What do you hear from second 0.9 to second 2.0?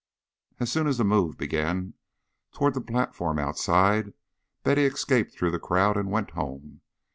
the move began